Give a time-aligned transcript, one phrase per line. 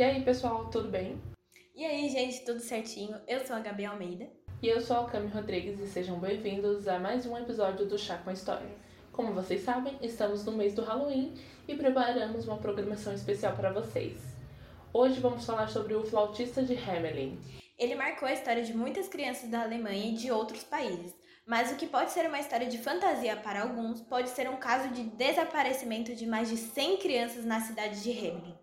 [0.00, 1.20] E aí, pessoal, tudo bem?
[1.76, 3.20] E aí, gente, tudo certinho?
[3.28, 4.30] Eu sou a Gabi Almeida.
[4.62, 8.16] E eu sou a Cami Rodrigues e sejam bem-vindos a mais um episódio do Chá
[8.16, 8.74] com História.
[9.12, 11.34] Como vocês sabem, estamos no mês do Halloween
[11.68, 14.16] e preparamos uma programação especial para vocês.
[14.90, 17.38] Hoje vamos falar sobre o flautista de Hamelin.
[17.78, 21.14] Ele marcou a história de muitas crianças da Alemanha e de outros países,
[21.44, 24.88] mas o que pode ser uma história de fantasia para alguns pode ser um caso
[24.94, 28.59] de desaparecimento de mais de 100 crianças na cidade de Hamelin.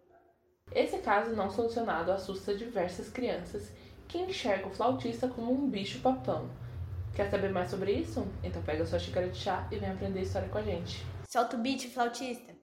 [0.74, 3.72] Esse caso não solucionado assusta diversas crianças
[4.08, 6.50] que enxergam o flautista como um bicho-papão.
[7.16, 8.26] Quer saber mais sobre isso?
[8.44, 11.04] Então pega sua xícara de chá e vem aprender história com a gente.
[11.28, 12.56] Solta o beat, flautista.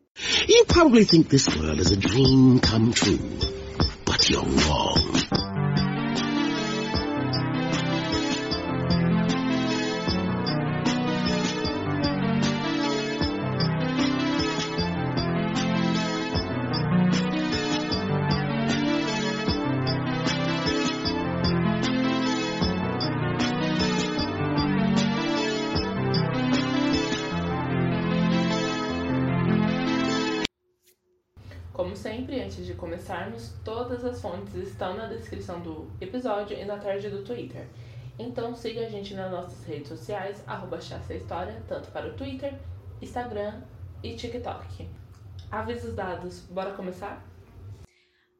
[0.48, 3.18] You probably think this world is a dream come true,
[4.06, 5.53] but you're wrong.
[34.04, 37.66] Todas as fontes estão na descrição do episódio e na thread do Twitter.
[38.18, 42.52] Então siga a gente nas nossas redes sociais, arroba História, tanto para o Twitter,
[43.00, 43.62] Instagram
[44.02, 44.86] e TikTok.
[45.50, 47.24] Avisos dados, bora começar?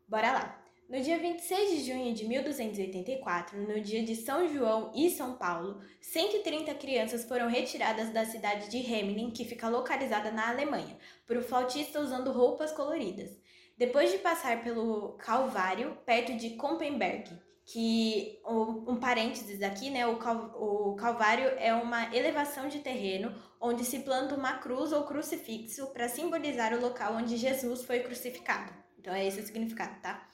[0.07, 0.61] Bora lá!
[0.87, 5.81] No dia 26 de junho de 1284, no dia de São João e São Paulo,
[5.99, 11.43] 130 crianças foram retiradas da cidade de Hamelin, que fica localizada na Alemanha, por um
[11.43, 13.44] flautista usando roupas coloridas.
[13.77, 17.29] Depois de passar pelo Calvário, perto de Kompenberg,
[17.67, 20.07] que um parênteses aqui, né?
[20.07, 25.05] O, cal, o Calvário é uma elevação de terreno onde se planta uma cruz ou
[25.05, 28.71] crucifixo para simbolizar o local onde Jesus foi crucificado.
[28.99, 30.29] Então é esse o significado, tá?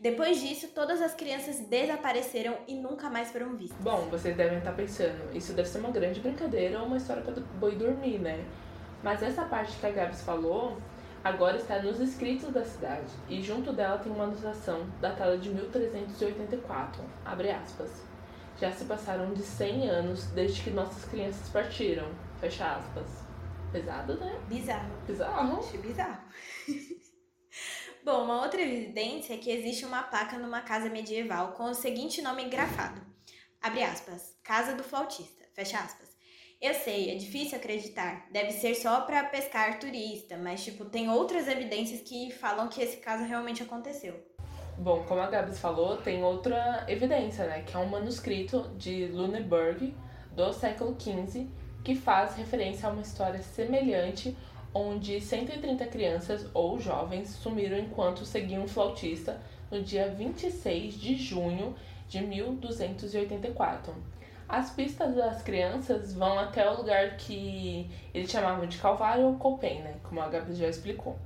[0.00, 3.78] Depois disso, todas as crianças desapareceram e nunca mais foram vistas.
[3.80, 7.34] Bom, vocês devem estar pensando, isso deve ser uma grande brincadeira ou uma história para
[7.34, 8.44] boi dormir, né?
[9.02, 10.78] Mas essa parte que a Gabs falou
[11.22, 17.02] agora está nos escritos da cidade e junto dela tem uma anotação datada de 1384,
[17.24, 18.02] abre aspas.
[18.60, 22.08] Já se passaram de 100 anos desde que nossas crianças partiram,
[22.40, 23.06] fecha aspas.
[23.70, 24.40] Pesado, né?
[24.48, 24.90] Bizarro.
[25.06, 25.58] Bizarro.
[25.58, 26.22] Acho bizarro.
[28.04, 32.22] Bom, uma outra evidência é que existe uma placa numa casa medieval com o seguinte
[32.22, 33.00] nome grafado.
[33.60, 34.34] Abre aspas.
[34.42, 35.44] Casa do flautista.
[35.52, 36.07] Fecha aspas.
[36.60, 38.26] Eu sei, é difícil acreditar.
[38.32, 42.96] Deve ser só para pescar turista, mas tipo, tem outras evidências que falam que esse
[42.96, 44.20] caso realmente aconteceu.
[44.76, 47.62] Bom, como a Gabs falou, tem outra evidência, né?
[47.62, 49.94] Que é um manuscrito de Luneburg
[50.32, 51.46] do século XV
[51.84, 54.36] que faz referência a uma história semelhante
[54.74, 59.40] onde 130 crianças ou jovens sumiram enquanto seguiam um flautista
[59.70, 61.76] no dia 26 de junho
[62.08, 64.17] de 1284.
[64.48, 69.82] As pistas das crianças vão até o lugar que eles chamavam de Calvário ou Copen,
[69.82, 69.96] né?
[70.02, 71.18] como a Gabi já explicou.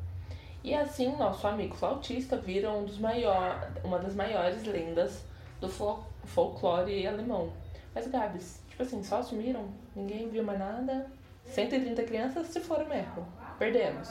[0.64, 5.24] E assim, nosso amigo flautista vira um dos maior, uma das maiores lendas
[5.60, 7.52] do folclore alemão.
[7.94, 9.68] Mas, Gabs, tipo assim, só sumiram?
[9.94, 11.10] Ninguém viu mais nada?
[11.44, 13.26] 130 crianças se foram mesmo.
[13.58, 14.08] Perdemos.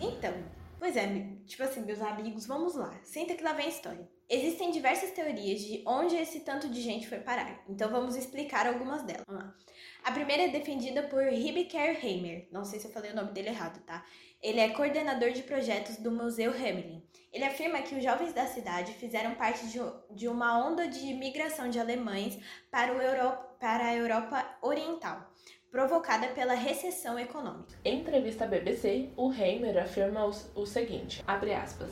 [0.00, 0.32] Então,
[0.78, 1.06] pois é,
[1.46, 2.94] tipo assim, meus amigos, vamos lá.
[3.02, 4.15] Senta que lá vem a história.
[4.28, 7.62] Existem diversas teorias de onde esse tanto de gente foi parar.
[7.68, 9.22] Então vamos explicar algumas delas.
[9.26, 9.54] Vamos lá.
[10.02, 12.48] A primeira é defendida por Ribiker Heimer.
[12.50, 14.04] Não sei se eu falei o nome dele errado, tá?
[14.42, 17.02] Ele é coordenador de projetos do Museu Hamelin.
[17.32, 19.78] Ele afirma que os jovens da cidade fizeram parte de,
[20.10, 22.38] de uma onda de migração de alemães
[22.70, 25.32] para, o para a Europa Oriental
[25.70, 27.74] provocada pela recessão econômica.
[27.84, 31.90] Em entrevista à BBC, o Heimer afirma o, o seguinte, aspas,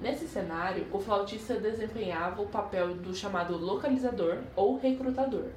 [0.00, 5.50] Nesse cenário, o flautista desempenhava o papel do chamado localizador ou recrutador.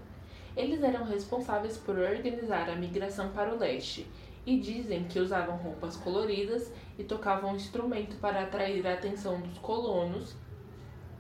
[0.55, 4.07] Eles eram responsáveis por organizar a migração para o leste
[4.45, 9.57] e dizem que usavam roupas coloridas e tocavam um instrumento para atrair a atenção dos
[9.57, 10.35] colonos,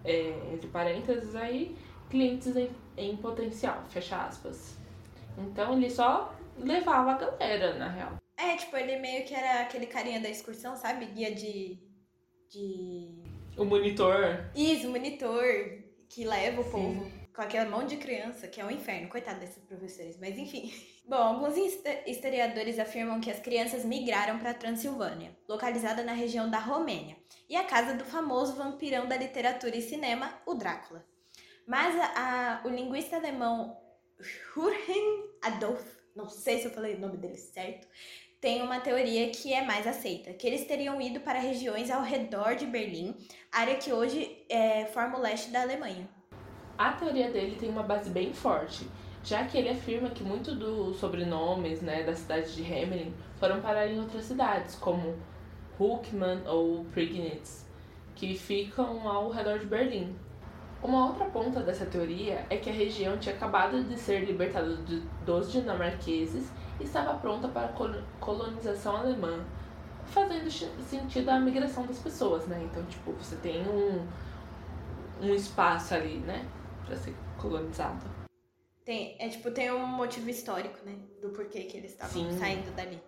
[0.05, 1.77] é, entre parênteses aí,
[2.09, 4.77] clientes em, em potencial, fecha aspas.
[5.37, 8.15] Então ele só levava a galera, na real.
[8.37, 11.05] É, tipo, ele meio que era aquele carinha da excursão, sabe?
[11.05, 11.77] Guia de.
[12.49, 13.23] De.
[13.57, 14.49] O monitor.
[14.55, 15.43] Isso, o monitor
[16.09, 16.71] que leva o Sim.
[16.71, 19.09] povo com aquela mão de criança, que é um inferno.
[19.09, 20.73] Coitado desses professores, mas enfim.
[21.05, 21.55] Bom, alguns
[22.05, 27.15] historiadores afirmam que as crianças migraram para a Transilvânia, localizada na região da Romênia,
[27.47, 31.05] e a casa do famoso vampirão da literatura e cinema, o Drácula.
[31.65, 33.77] Mas a, a, o linguista alemão
[34.19, 37.87] Jürgen Adolf não sei se eu falei o nome dele certo,
[38.39, 42.55] tem uma teoria que é mais aceita, que eles teriam ido para regiões ao redor
[42.55, 43.15] de Berlim,
[43.51, 46.07] área que hoje é, forma o leste da Alemanha.
[46.77, 48.87] A teoria dele tem uma base bem forte,
[49.23, 53.87] já que ele afirma que muitos dos sobrenomes né, da cidade de Hamelin foram parar
[53.87, 55.17] em outras cidades, como
[55.79, 57.65] Huckmann ou Prignitz,
[58.13, 60.15] que ficam ao redor de Berlim.
[60.83, 64.77] Uma outra ponta dessa teoria é que a região tinha acabado de ser libertada
[65.25, 69.45] dos dinamarqueses estava pronta para a colonização alemã,
[70.05, 72.61] fazendo sentido a migração das pessoas, né?
[72.63, 74.07] Então, tipo, você tem um,
[75.21, 76.47] um espaço ali, né,
[76.85, 78.05] para ser colonizado.
[78.85, 83.01] Tem, é tipo, tem um motivo histórico, né, do porquê que eles estavam saindo dali.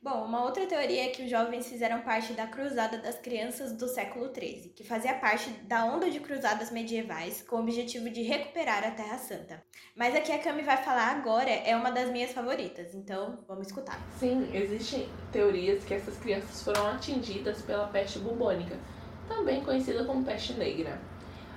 [0.00, 3.88] Bom, uma outra teoria é que os jovens fizeram parte da Cruzada das Crianças do
[3.88, 8.84] século XIII, que fazia parte da onda de cruzadas medievais com o objetivo de recuperar
[8.84, 9.60] a Terra Santa.
[9.96, 13.66] Mas a que a Cami vai falar agora é uma das minhas favoritas, então vamos
[13.66, 14.00] escutar.
[14.20, 18.78] Sim, existem teorias que essas crianças foram atingidas pela peste bubônica,
[19.26, 21.00] também conhecida como peste negra.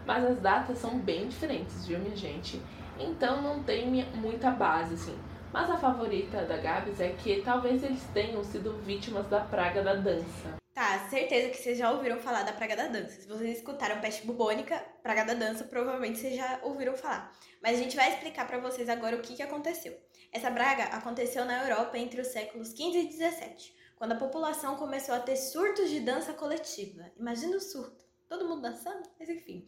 [0.04, 2.60] Mas as datas são bem diferentes, viu, minha gente?
[2.98, 3.86] Então não tem
[4.16, 5.18] muita base, assim.
[5.54, 9.96] Mas a favorita da Gabs é que talvez eles tenham sido vítimas da praga da
[9.96, 10.58] dança.
[10.74, 13.20] Tá, certeza que vocês já ouviram falar da praga da dança.
[13.20, 17.38] Se vocês escutaram peste bubônica, praga da dança, provavelmente vocês já ouviram falar.
[17.62, 19.94] Mas a gente vai explicar para vocês agora o que, que aconteceu.
[20.32, 25.14] Essa praga aconteceu na Europa entre os séculos 15 e 17, quando a população começou
[25.14, 27.12] a ter surtos de dança coletiva.
[27.20, 28.06] Imagina o surto.
[28.30, 29.04] Todo mundo dançando?
[29.20, 29.68] Mas enfim.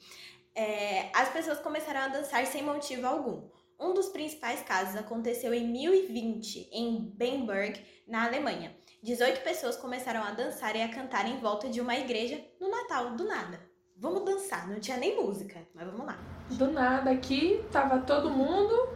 [0.55, 3.49] É, as pessoas começaram a dançar sem motivo algum.
[3.83, 8.73] Um dos principais casos aconteceu em 1020, em Bamberg, na Alemanha.
[9.03, 13.11] 18 pessoas começaram a dançar e a cantar em volta de uma igreja no Natal,
[13.11, 13.59] do nada.
[13.97, 16.17] Vamos dançar, não tinha nem música, mas vamos lá.
[16.51, 18.87] Do nada aqui, tava todo mundo,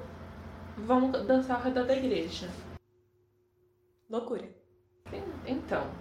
[0.78, 2.50] vamos dançar ao redor da igreja.
[4.10, 4.50] Loucura.
[5.46, 5.92] Então,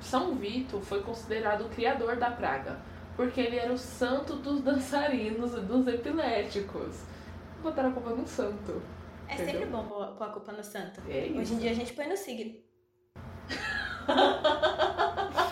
[0.00, 2.80] São Vito foi considerado o criador da praga,
[3.16, 7.10] porque ele era o santo dos dançarinos e dos epiléticos
[7.62, 8.82] botar a culpa no santo.
[9.28, 9.52] É entendeu?
[9.52, 11.00] sempre bom pôr a culpa no santo.
[11.08, 11.30] É.
[11.34, 12.54] Hoje em dia a gente põe no signo.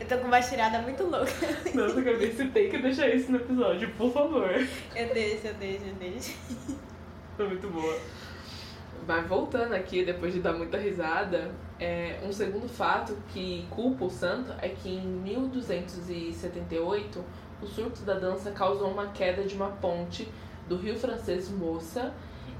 [0.00, 1.32] Eu tô com uma tirada muito louca.
[1.74, 4.50] Nossa, Gabi, você tem que deixar isso no episódio, por favor.
[4.94, 6.36] Eu deixo, eu deixo, eu deixo.
[7.36, 7.98] Foi muito boa.
[9.06, 14.10] Mas voltando aqui, depois de dar muita risada, é, um segundo fato que culpa o
[14.10, 17.22] santo é que em 1278
[17.60, 20.26] o surto da dança causou uma queda de uma ponte
[20.68, 22.14] do rio francês Moça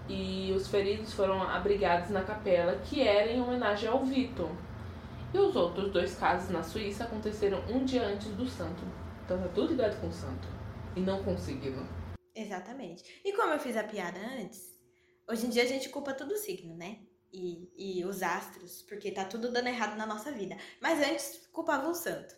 [0.09, 4.51] e os feridos foram abrigados na capela que era em homenagem ao Vito.
[5.33, 8.83] E os outros dois casos na Suíça aconteceram um dia antes do santo.
[9.25, 10.47] Então tá tudo ligado com o santo.
[10.95, 11.85] E não conseguiram.
[12.35, 13.03] Exatamente.
[13.25, 14.74] E como eu fiz a piada antes,
[15.29, 16.99] hoje em dia a gente culpa todo o signo, né?
[17.35, 20.57] e, e os astros, porque tá tudo dando errado na nossa vida.
[20.81, 22.35] Mas antes culpava o santo.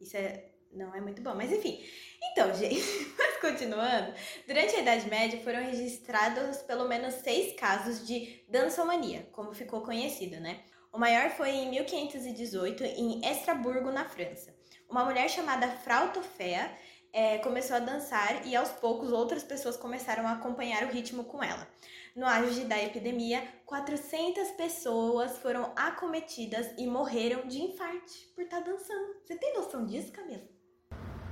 [0.00, 1.84] Isso é, não é muito bom, mas enfim.
[2.30, 2.80] Então, gente,
[3.18, 4.14] mas continuando,
[4.46, 10.38] durante a Idade Média foram registrados pelo menos seis casos de dançomania, como ficou conhecido,
[10.40, 10.62] né?
[10.92, 14.56] O maior foi em 1518, em Estraburgo, na França.
[14.88, 16.72] Uma mulher chamada Frau Tofea
[17.16, 21.42] é, começou a dançar e aos poucos outras pessoas começaram a acompanhar o ritmo com
[21.42, 21.66] ela.
[22.14, 28.70] No auge da epidemia, 400 pessoas foram acometidas e morreram de infarte por estar tá
[28.70, 29.14] dançando.
[29.24, 30.42] Você tem noção disso, Camila?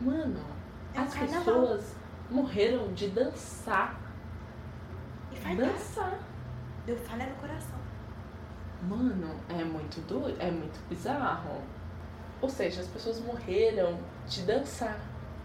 [0.00, 0.42] Mano,
[0.94, 1.94] é as pessoas
[2.30, 4.00] morreram de dançar.
[5.32, 6.18] E dançar.
[6.86, 7.78] Deu falha no coração.
[8.88, 11.60] Mano, é muito doido, é muito bizarro.
[12.40, 14.98] Ou seja, as pessoas morreram de dançar,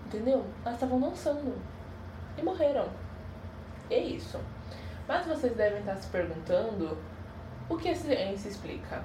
[0.09, 0.43] entendeu?
[0.65, 1.55] Elas estavam dançando
[2.37, 2.87] e morreram.
[3.89, 4.39] É isso.
[5.07, 6.97] Mas vocês devem estar se perguntando
[7.69, 9.03] o que a ciência explica.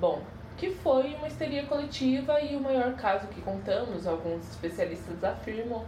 [0.00, 0.22] Bom,
[0.56, 5.84] que foi uma histeria coletiva e o maior caso que contamos, alguns especialistas afirmam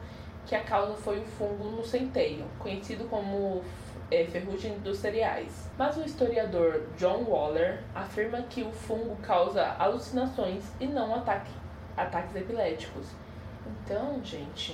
[0.46, 3.62] que a causa foi o fungo no centeio, conhecido como
[4.10, 5.70] é, ferrugem dos cereais.
[5.78, 11.52] Mas o historiador John Waller afirma que o fungo causa alucinações e não ataque,
[11.96, 13.21] ataques epiléticos.
[13.66, 14.72] Então, gente.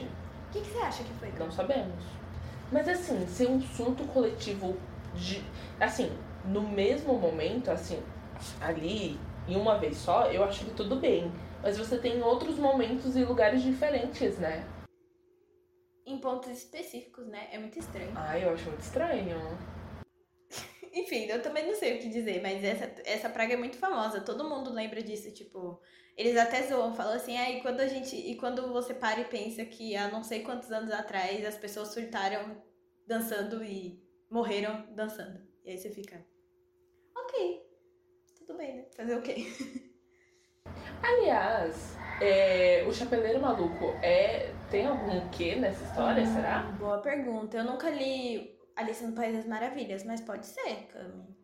[0.49, 1.31] O que, que, você acha que foi?
[1.39, 2.05] Não sabemos.
[2.73, 4.77] Mas assim, ser um surto coletivo
[5.15, 5.43] de.
[5.81, 6.11] Assim,
[6.45, 8.03] no mesmo momento, assim,
[8.61, 11.31] ali, em uma vez só, eu acho que tudo bem.
[11.63, 14.67] Mas você tem outros momentos e lugares diferentes, né?
[16.07, 17.49] Em pontos específicos, né?
[17.53, 18.13] É muito estranho.
[18.15, 19.37] Ah, eu acho muito estranho.
[20.93, 24.21] Enfim, eu também não sei o que dizer, mas essa, essa praga é muito famosa.
[24.21, 25.81] Todo mundo lembra disso, tipo.
[26.17, 28.17] Eles até zoam, falam assim, ah, e quando a gente.
[28.17, 31.89] E quando você para e pensa que há não sei quantos anos atrás as pessoas
[31.89, 32.61] surtaram
[33.07, 35.41] dançando e morreram dançando.
[35.65, 36.25] E aí você fica,
[37.17, 37.63] ok,
[38.39, 38.87] tudo bem, né?
[38.97, 39.37] Fazer o quê?
[41.03, 46.63] Aliás, é, o Chapeleiro Maluco é tem algum quê nessa história, hum, será?
[46.79, 47.57] Boa pergunta.
[47.57, 51.37] Eu nunca li Alice no País das Maravilhas, mas pode ser, Cami.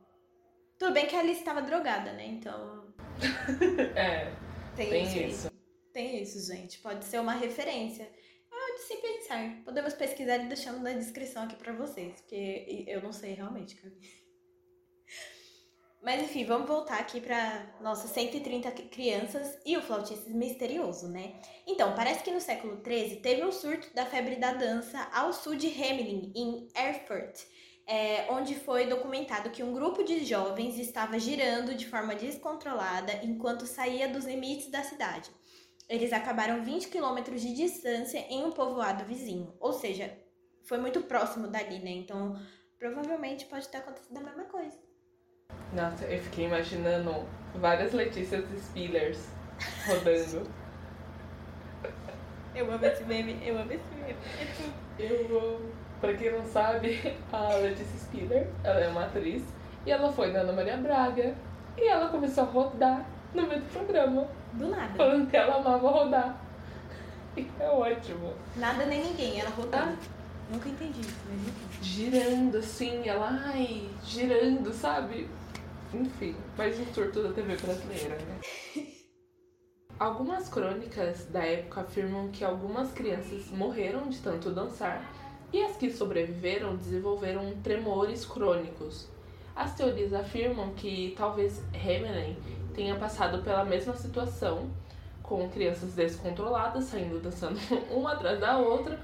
[0.79, 2.27] Tudo bem que a Alice estava drogada, né?
[2.27, 2.95] Então.
[3.97, 4.33] é.
[4.77, 5.19] Tem, tem isso.
[5.19, 5.53] isso.
[5.93, 6.79] Tem isso, gente.
[6.79, 8.09] Pode ser uma referência.
[8.53, 9.63] É de se pensar.
[9.65, 13.97] Podemos pesquisar e deixamos na descrição aqui pra vocês, porque eu não sei realmente, Cami.
[16.05, 21.33] Mas enfim, vamos voltar aqui para nossas 130 crianças e o flautista misterioso, né?
[21.67, 25.57] Então, parece que no século XIII teve um surto da febre da dança ao sul
[25.57, 27.41] de Hamelin, em Erfurt,
[27.87, 33.67] é, onde foi documentado que um grupo de jovens estava girando de forma descontrolada enquanto
[33.67, 35.31] saía dos limites da cidade.
[35.89, 40.15] Eles acabaram 20 quilômetros de distância em um povoado vizinho, ou seja,
[40.65, 41.93] foi muito próximo dali, né?
[41.93, 42.39] Então,
[42.79, 44.84] provavelmente pode ter acontecido a mesma coisa.
[45.75, 47.25] Nossa, eu fiquei imaginando
[47.57, 49.29] várias Letícias Spillers
[49.85, 50.49] rodando.
[52.55, 54.17] Eu amo esse meme, eu amo esse meme.
[54.97, 55.73] Eu amo.
[56.01, 59.43] Pra quem não sabe, a Letícia Spiller, ela é uma atriz,
[59.85, 61.35] e ela foi da Ana Maria Braga,
[61.77, 64.29] e ela começou a rodar no meio do programa.
[64.53, 64.95] Do nada.
[64.95, 66.37] Falando que ela amava rodar.
[67.37, 68.33] E é ótimo.
[68.55, 69.99] Nada nem ninguém, ela rodando.
[70.01, 70.24] Ah.
[70.51, 71.83] Nunca entendi isso, mas enfim.
[71.83, 75.29] Girando assim, ela, ai, girando, sabe?
[75.93, 78.41] Enfim, mais um surto da TV brasileira, né?
[79.99, 85.09] Algumas crônicas da época afirmam que algumas crianças morreram de tanto dançar
[85.53, 89.09] e as que sobreviveram desenvolveram tremores crônicos.
[89.55, 92.37] As teorias afirmam que talvez Hamelin
[92.75, 94.69] tenha passado pela mesma situação,
[95.23, 97.59] com crianças descontroladas saindo dançando
[97.89, 99.01] uma atrás da outra,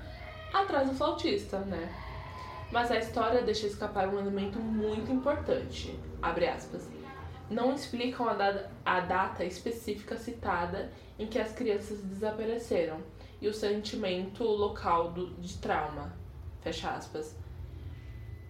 [0.52, 1.92] atrás do flautista, né?
[2.70, 5.98] Mas a história deixa escapar um elemento muito importante.
[6.22, 6.88] Abre aspas.
[7.50, 12.98] Não explicam a, data, a data específica citada em que as crianças desapareceram
[13.40, 16.14] e o sentimento local do, de trauma.
[16.60, 17.34] Fecha aspas.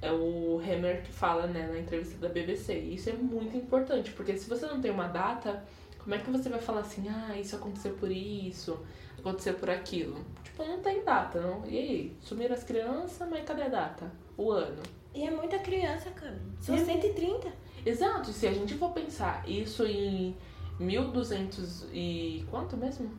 [0.03, 2.75] É o Hammer que fala né, na entrevista da BBC.
[2.75, 5.65] Isso é muito importante, porque se você não tem uma data,
[5.99, 8.79] como é que você vai falar assim, ah, isso aconteceu por isso,
[9.21, 10.25] aconteceu por aquilo?
[10.43, 11.65] Tipo, não tem data, não.
[11.67, 12.17] E aí?
[12.21, 14.11] Sumiram as crianças, mas cadê a data?
[14.37, 14.83] O ano?
[15.15, 16.41] E é muita criança, cara.
[16.61, 17.49] São e 130.
[17.85, 20.37] Exato, se a gente for pensar isso em
[20.79, 22.45] 1200 e.
[22.51, 23.11] quanto mesmo?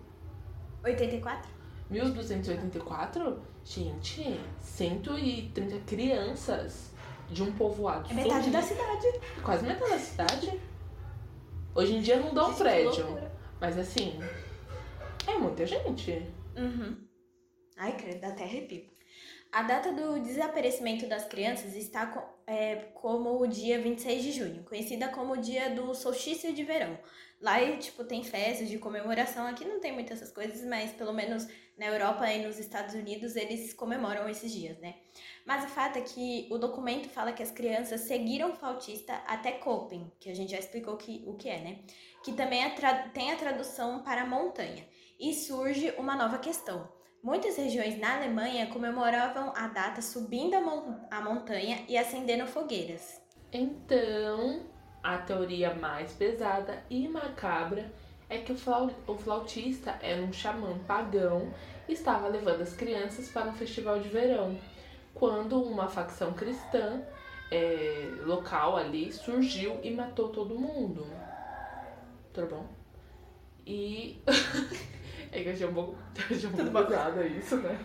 [0.83, 1.49] 84?
[1.89, 3.39] 1284?
[3.63, 6.91] Gente, 130 crianças
[7.29, 8.09] de um povoado.
[8.09, 9.07] É metade da cidade.
[9.43, 10.59] Quase metade da cidade.
[11.73, 13.05] Hoje em dia não dá um prédio.
[13.59, 14.50] Mas assim, é
[15.61, 16.11] muita gente.
[16.57, 16.97] Uhum.
[17.77, 18.89] Ai, credo, até arrepio.
[19.51, 25.09] A data do desaparecimento das crianças está é, como o dia 26 de junho, conhecida
[25.09, 26.97] como o dia do solstício de verão.
[27.41, 29.47] Lá, tipo, tem festas de comemoração.
[29.47, 33.35] Aqui não tem muitas essas coisas, mas pelo menos na Europa e nos Estados Unidos
[33.35, 34.95] eles comemoram esses dias, né?
[35.43, 39.53] Mas o fato é que o documento fala que as crianças seguiram o flautista até
[39.53, 41.79] Copen, que a gente já explicou que, o que é, né?
[42.23, 42.69] Que também é
[43.11, 44.85] tem a tradução para montanha.
[45.21, 46.89] E surge uma nova questão.
[47.21, 53.21] Muitas regiões na Alemanha comemoravam a data subindo a, mon a montanha e acendendo fogueiras.
[53.53, 54.65] Então,
[55.03, 57.93] a teoria mais pesada e macabra
[58.27, 61.53] é que o, flautista era um xamã pagão
[61.87, 64.57] e estava levando as crianças para um festival de verão,
[65.13, 66.99] quando uma facção cristã
[67.51, 71.05] é, local ali surgiu e matou todo mundo.
[72.33, 72.65] Tudo bom?
[73.67, 74.19] E.
[75.31, 77.79] é que eu achei um pouco, achei um pouco isso, né?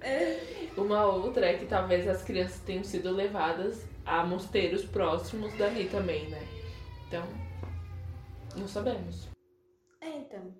[0.00, 0.68] É.
[0.76, 6.28] Uma outra é que talvez as crianças tenham sido levadas a mosteiros próximos dali também,
[6.28, 6.42] né?
[7.06, 7.26] Então,
[8.56, 9.28] não sabemos.
[10.00, 10.54] É, então.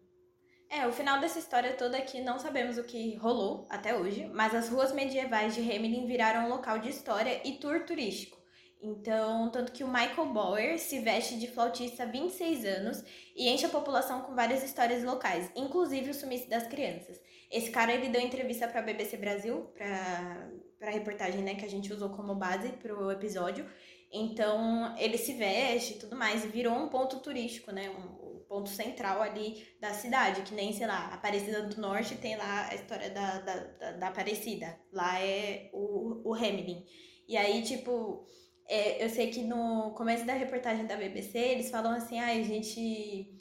[0.69, 4.55] É, o final dessa história toda aqui não sabemos o que rolou até hoje, mas
[4.55, 8.40] as ruas medievais de Hamelin viraram um local de história e tour turístico.
[8.83, 13.05] Então, tanto que o Michael Bauer se veste de flautista há 26 anos
[13.37, 17.21] e enche a população com várias histórias locais, inclusive o sumiço das crianças.
[17.51, 21.69] Esse cara, ele deu entrevista para a BBC Brasil, para a reportagem né, que a
[21.69, 23.69] gente usou como base para o episódio.
[24.11, 27.91] Então, ele se veste e tudo mais, e virou um ponto turístico, né?
[27.91, 32.67] Um, ponto central ali da cidade, que nem, sei lá, Aparecida do Norte tem lá
[32.69, 34.77] a história da, da, da, da Aparecida.
[34.93, 36.85] Lá é o, o Hamelin.
[37.29, 38.27] E aí, tipo,
[38.71, 42.43] é, eu sei que no começo da reportagem da BBC, eles falam assim, ah, a
[42.43, 43.37] gente...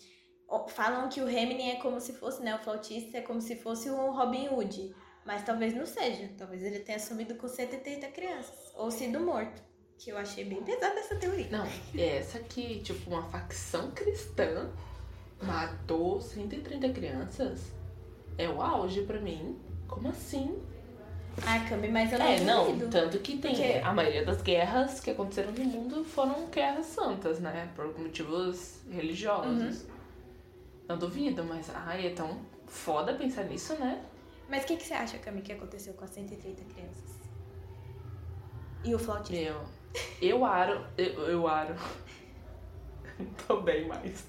[0.70, 3.88] Falam que o Hamelin é como se fosse, né, o flautista é como se fosse
[3.88, 4.96] o Robin Hood.
[5.24, 6.28] Mas talvez não seja.
[6.36, 8.74] Talvez ele tenha sumido com 130 crianças.
[8.76, 9.62] Ou sido morto.
[10.00, 11.50] Que eu achei bem pesada essa teoria.
[11.52, 14.72] Não, essa aqui, tipo, uma facção cristã
[15.44, 17.72] matou 130 crianças.
[18.36, 19.60] É o auge pra mim.
[19.88, 20.60] Como assim?
[21.46, 22.90] Ah, Cami, mas eu não É, não, duvido.
[22.90, 23.56] tanto que tem.
[23.56, 27.70] Porque- A maioria das guerras que aconteceram no mundo foram guerras santas, né?
[27.76, 29.82] Por motivos religiosos.
[29.82, 29.90] Uhum.
[30.88, 34.04] Não duvido, mas ai, é tão foda pensar nisso, né?
[34.50, 37.20] Mas o que, que você acha, Cami, que aconteceu com as 130 crianças?
[38.84, 39.36] E o flautista?
[39.36, 39.62] Meu,
[40.22, 40.84] eu aro.
[40.98, 41.76] Eu, eu aro.
[43.48, 44.24] Tô bem mais.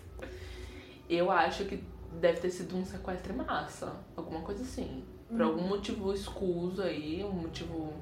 [1.09, 1.83] Eu acho que
[2.21, 3.97] deve ter sido um sequestro em massa.
[4.17, 5.05] Alguma coisa assim.
[5.31, 7.93] Por algum motivo escuso aí, um motivo,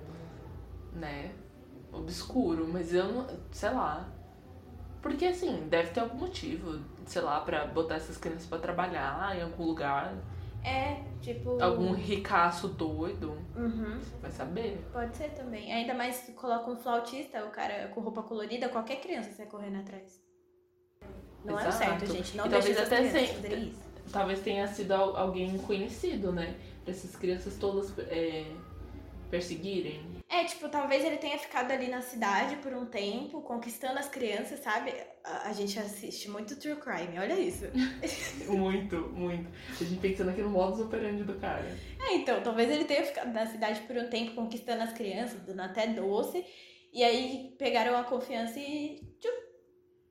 [0.94, 1.32] né,
[1.92, 2.66] obscuro.
[2.66, 3.26] Mas eu não.
[3.50, 4.08] sei lá.
[5.02, 9.42] Porque assim, deve ter algum motivo, sei lá, pra botar essas crianças pra trabalhar em
[9.42, 10.14] algum lugar.
[10.64, 11.62] É, tipo.
[11.62, 13.38] Algum ricaço doido.
[13.54, 14.00] Uhum.
[14.20, 14.84] Vai saber.
[14.92, 15.72] Pode ser também.
[15.72, 19.78] Ainda mais se coloca um flautista, o cara com roupa colorida, qualquer criança sai correndo
[19.78, 20.20] atrás.
[21.44, 21.76] Não é Exato.
[21.76, 22.36] certo, gente.
[22.36, 23.74] Não E talvez até sem-.
[24.12, 26.54] Talvez tenha sido al- alguém conhecido, né?
[26.84, 28.44] Pra essas crianças todas é,
[29.30, 30.00] perseguirem.
[30.30, 34.60] É, tipo, talvez ele tenha ficado ali na cidade por um tempo, conquistando as crianças,
[34.60, 34.92] sabe?
[35.24, 37.64] A, a gente assiste muito True Crime, olha isso.
[38.48, 39.46] Muito, muito.
[39.68, 41.66] A gente pensando aqui no modus operandi do cara.
[42.00, 45.60] É, então, talvez ele tenha ficado na cidade por um tempo, conquistando as crianças, dando
[45.60, 46.42] até doce,
[46.92, 49.02] e aí pegaram a confiança e.
[49.20, 49.28] Tchum,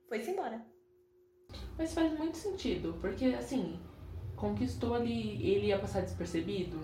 [0.08, 0.64] foi-se embora.
[1.80, 3.80] Mas faz muito sentido, porque assim,
[4.38, 6.80] conquistou ali, ele ia passar despercebido?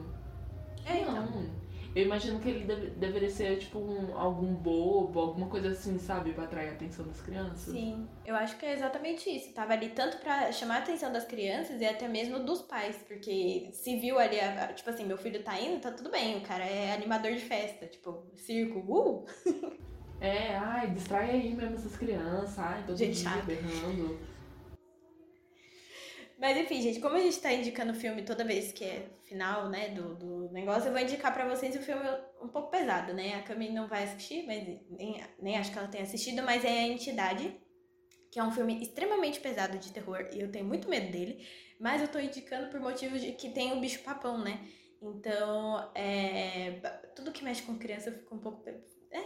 [0.86, 1.14] É, então.
[1.26, 1.64] Não.
[1.96, 6.34] Eu imagino que ele deve- deveria ser, tipo, um, algum bobo, alguma coisa assim, sabe?
[6.34, 7.72] Pra atrair a atenção das crianças.
[7.72, 9.54] Sim, eu acho que é exatamente isso.
[9.54, 13.70] Tava ali tanto pra chamar a atenção das crianças e até mesmo dos pais, porque
[13.74, 14.38] se viu ali,
[14.76, 17.86] tipo assim, meu filho tá indo, tá tudo bem, o cara é animador de festa,
[17.86, 19.24] tipo, circo, uh!
[20.20, 24.18] É, ai, distrai aí mesmo essas crianças, ai, todo Gente dia berrando.
[26.44, 29.92] Mas enfim, gente, como a gente tá indicando filme toda vez que é final, né,
[29.92, 32.04] do, do negócio, eu vou indicar pra vocês um filme
[32.42, 33.36] um pouco pesado, né?
[33.36, 36.68] A Cami não vai assistir, mas nem, nem acho que ela tenha assistido, mas é
[36.68, 37.56] A Entidade,
[38.32, 41.48] que é um filme extremamente pesado de terror e eu tenho muito medo dele,
[41.80, 44.68] mas eu tô indicando por motivos de que tem o bicho papão, né?
[45.02, 46.82] Então, é,
[47.16, 48.68] tudo que mexe com criança eu fico um pouco.
[49.12, 49.24] É,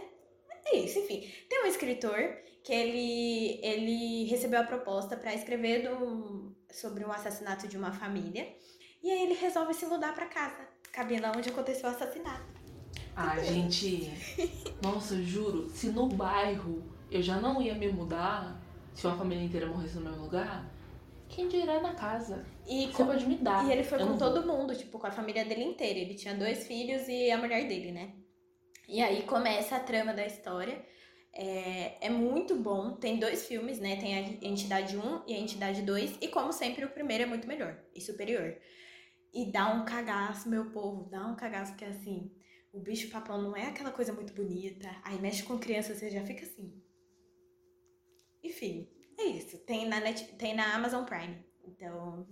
[0.66, 1.28] é isso, enfim.
[1.48, 7.66] Tem um escritor que ele, ele recebeu a proposta pra escrever do- sobre um assassinato
[7.66, 8.48] de uma família
[9.02, 12.58] e aí ele resolve se mudar pra casa, cabendo onde aconteceu o assassinato.
[13.16, 14.10] Ai, gente.
[14.82, 18.60] Nossa, eu juro, se no bairro eu já não ia me mudar,
[18.94, 20.68] se uma família inteira morresse no meu lugar,
[21.28, 22.44] quem dirá na casa?
[22.66, 23.66] E, Você com- pode me dar.
[23.66, 24.32] e ele foi Eu com não vou.
[24.32, 25.98] todo mundo, tipo, com a família dele inteira.
[25.98, 28.12] Ele tinha dois filhos e a mulher dele, né?
[28.88, 30.82] E aí começa a trama da história.
[31.32, 32.96] É, é muito bom.
[32.96, 33.96] Tem dois filmes, né?
[33.96, 36.18] Tem a Entidade 1 e a Entidade 2.
[36.20, 38.56] E como sempre, o primeiro é muito melhor e superior.
[39.32, 41.08] E dá um cagaço, meu povo.
[41.10, 42.32] Dá um cagaço que é assim.
[42.72, 44.88] O bicho papão não é aquela coisa muito bonita.
[45.04, 46.82] Aí mexe com criança, você já fica assim.
[48.42, 48.88] Enfim,
[49.18, 49.58] é isso.
[49.58, 51.44] Tem na, Net, tem na Amazon Prime.
[51.64, 52.26] Então,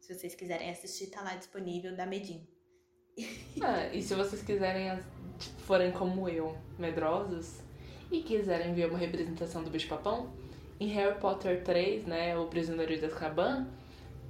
[0.00, 2.46] se vocês quiserem assistir, tá lá disponível, dá medinho.
[3.62, 5.02] Ah, e se vocês quiserem,
[5.38, 7.60] tipo, forem como eu, medrosos,
[8.14, 10.28] e quiserem ver uma representação do bicho papão,
[10.78, 13.66] em Harry Potter 3, né, o Prisioneiro de Azkaban,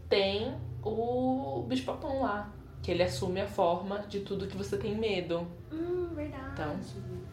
[0.09, 2.51] tem o bicho papão lá,
[2.83, 5.47] que ele assume a forma de tudo que você tem medo.
[5.73, 6.53] Hum, verdade.
[6.53, 6.77] Então.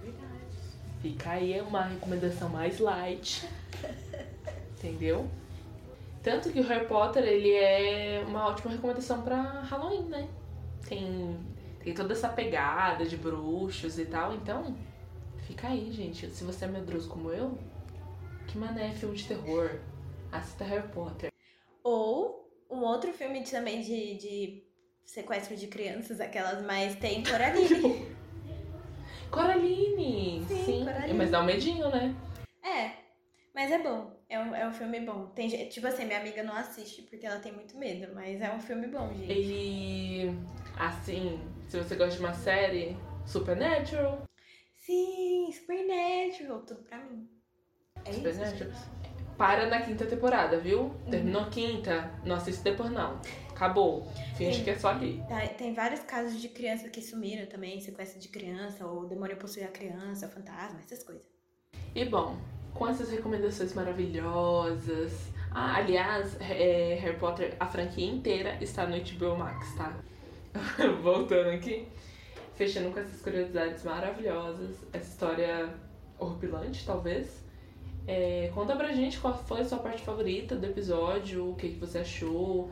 [0.03, 0.31] Verdade.
[1.01, 3.47] Fica aí uma recomendação mais light.
[4.77, 5.27] Entendeu?
[6.23, 10.27] Tanto que o Harry Potter, ele é uma ótima recomendação pra Halloween, né?
[10.87, 11.37] Tem,
[11.83, 14.75] tem toda essa pegada de bruxos e tal, então
[15.51, 16.29] fica aí, gente.
[16.29, 17.57] Se você é medroso como eu,
[18.47, 19.79] que mané é filme de terror?
[20.31, 21.29] Assista Harry Potter.
[21.83, 24.63] Ou um outro filme também de, de
[25.03, 28.07] sequestro de crianças, aquelas mais tem Coraline.
[29.29, 30.45] Coraline!
[30.47, 31.13] Sim, Coraline.
[31.13, 32.15] Mas dá um medinho, né?
[32.63, 32.91] é,
[33.53, 34.19] mas é bom.
[34.29, 35.25] É um, é um filme bom.
[35.35, 38.59] Tem, tipo assim, minha amiga não assiste porque ela tem muito medo, mas é um
[38.61, 39.29] filme bom, gente.
[39.29, 40.39] Ele.
[40.77, 44.30] Assim, se você gosta de uma série, Supernatural.
[44.91, 47.25] Sim, Supernatural, tudo pra mim.
[48.03, 48.71] É isso, Supernatural.
[48.71, 48.91] gente.
[49.37, 50.93] Para na quinta temporada, viu?
[51.09, 53.19] Terminou a quinta, não assiste depois não.
[53.49, 54.05] Acabou.
[54.35, 54.63] Finge Sim.
[54.65, 55.23] que é só ali.
[55.29, 59.63] Tá, Tem vários casos de crianças que sumiram também, sequestro de criança, ou demônio possui
[59.63, 61.23] a criança, fantasma, essas coisas.
[61.95, 62.37] E bom,
[62.73, 65.13] com essas recomendações maravilhosas.
[65.51, 69.97] Ah, aliás, é, Harry Potter, a franquia inteira está no HBO Max, tá?
[71.01, 71.87] voltando aqui,
[72.55, 75.73] fechando com essas curiosidades maravilhosas, essa história
[76.19, 77.41] horripilante, talvez.
[78.07, 81.79] É, conta pra gente qual foi a sua parte favorita do episódio, o que, que
[81.79, 82.71] você achou,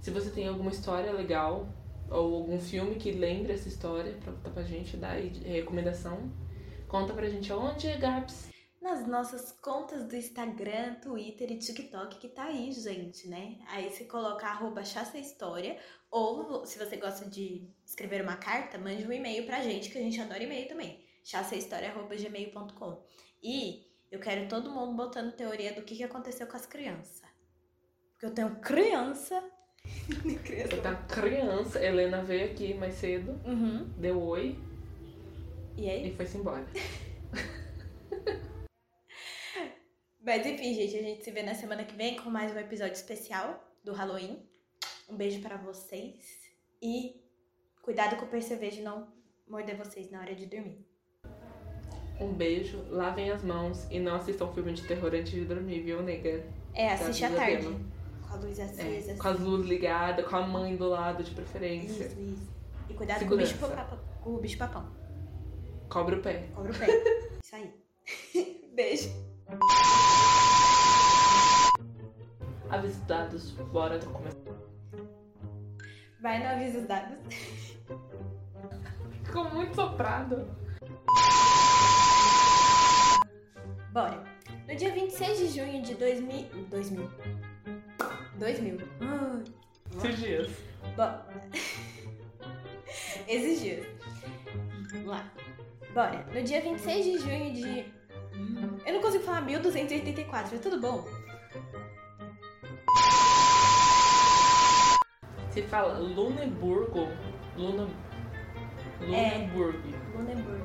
[0.00, 1.68] se você tem alguma história legal
[2.10, 6.30] ou algum filme que lembre essa história pra contar pra gente, dar recomendação.
[6.88, 8.49] Conta pra gente aonde, Gabs?
[8.80, 13.58] Nas nossas contas do Instagram, Twitter e TikTok, que tá aí, gente, né?
[13.68, 15.78] Aí você coloca arroba História,
[16.10, 20.00] ou se você gosta de escrever uma carta, mande um e-mail pra gente, que a
[20.00, 21.04] gente adora e-mail também.
[21.24, 23.04] chaçahistoria.gmail.com
[23.42, 27.20] E eu quero todo mundo botando teoria do que, que aconteceu com as crianças.
[28.12, 29.44] Porque eu tenho criança.
[30.42, 30.76] criança.
[30.76, 33.84] Você tá criança, Helena veio aqui mais cedo, Uhum.
[33.98, 34.58] deu oi
[35.76, 36.08] E aí?
[36.08, 36.66] e foi-se embora.
[40.30, 42.92] Mas enfim, gente, a gente se vê na semana que vem com mais um episódio
[42.92, 44.40] especial do Halloween.
[45.08, 46.24] Um beijo pra vocês
[46.80, 47.20] e
[47.82, 49.08] cuidado com o percevejo não
[49.48, 50.86] morder vocês na hora de dormir.
[52.20, 56.00] Um beijo, lavem as mãos e não assistam filme de terror antes de dormir, viu,
[56.00, 56.46] nega?
[56.74, 57.66] É, assiste à tarde.
[58.28, 59.10] Com a luz acesa.
[59.10, 62.04] É, com as luzes ligadas, com a mãe do lado de preferência.
[62.04, 62.52] Isso, isso.
[62.88, 64.88] E cuidado com o, bicho papão, com o bicho papão.
[65.88, 66.46] Cobre o pé.
[66.54, 66.86] Cobra o pé.
[67.42, 67.74] Isso aí.
[68.72, 69.29] Beijo.
[72.70, 74.38] Aviso dados, bora começar.
[76.20, 77.16] Vai no aviso dos dados.
[79.24, 80.46] Ficou muito soprado.
[83.92, 84.22] Bora.
[84.68, 86.48] No dia 26 de junho de 2000.
[86.68, 87.10] 2000.
[88.38, 88.78] 2000.
[89.00, 89.42] Ah,
[89.96, 90.48] Esses dias.
[90.96, 91.24] Bom.
[93.26, 93.86] Esses dias.
[94.92, 95.32] Vamos lá.
[95.92, 96.24] Bora.
[96.32, 97.99] No dia 26 de junho de.
[98.86, 101.06] Eu não consigo falar 1284, é tudo bom?
[105.50, 107.08] Se fala Luneburgo.
[107.56, 107.88] Luna...
[109.02, 109.38] É.
[109.38, 109.78] Luneburg.
[110.14, 110.62] Luneburg.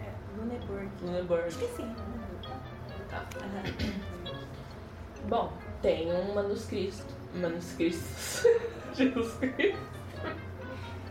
[0.00, 0.88] É, Luneburg.
[1.02, 1.48] Luneburg.
[1.48, 1.82] Esqueci.
[1.82, 2.48] Luneburg.
[3.08, 3.26] Tá.
[3.38, 4.08] Aham.
[5.28, 7.04] Bom, tem um manuscrito.
[7.34, 7.98] Manuscrito.
[8.94, 9.78] Jesus Cristo.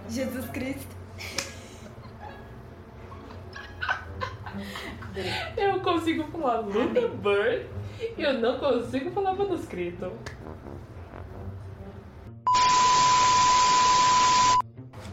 [0.10, 0.97] Jesus Cristo.
[5.58, 7.65] Eu consigo falar Luneburg
[8.17, 10.12] e eu não consigo falar manuscrito.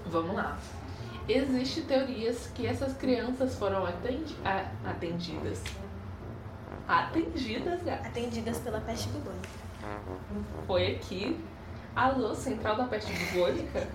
[0.06, 0.58] Vamos lá.
[1.28, 5.62] Existem teorias que essas crianças foram atendi a- atendidas.
[6.86, 8.08] Atendidas, gata.
[8.08, 9.48] Atendidas pela peste bubônica.
[10.66, 11.40] Foi aqui.
[11.96, 13.86] Alô, Central da Peste Bubônica?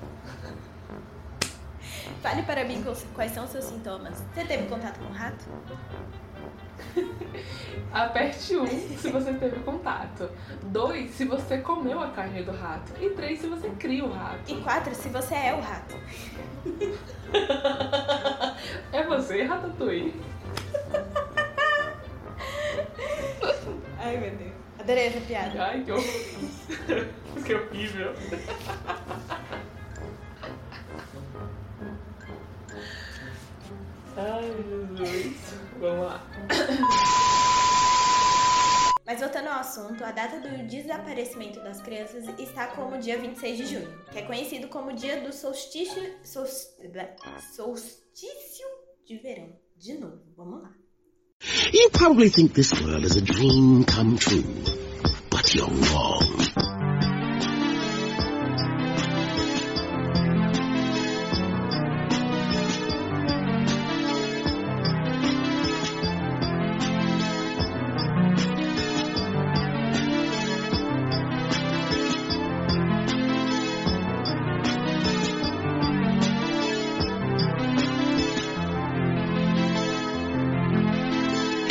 [2.21, 2.83] Fale para mim
[3.13, 4.23] quais- são os seus sintomas.
[4.33, 5.45] Você teve contato com o rato?
[7.91, 10.29] Aperte 1 um, se você teve contato.
[10.63, 12.91] 2 se você comeu a carne do rato.
[13.01, 14.51] E 3 se você cria o rato.
[14.51, 15.95] E quatro, se você é o rato.
[18.91, 20.19] É você, Ratatouille.
[23.99, 24.51] Ai, meu Deus.
[24.79, 25.63] Adorei essa piada.
[25.63, 26.05] Ai, que horror.
[27.45, 28.13] que horrível.
[34.19, 34.51] Ai,
[34.97, 35.37] Jesus.
[35.79, 36.21] Vamos lá.
[39.05, 43.65] Mas voltando ao assunto, a data do desaparecimento das crianças está como dia 26 de
[43.65, 46.15] junho, que é conhecido como dia do solstício,
[47.55, 48.67] solstício
[49.05, 49.51] de verão.
[49.77, 50.71] De novo, vamos lá.
[51.73, 54.43] You probably think this world is a dream come true,
[55.31, 56.68] but you're wrong.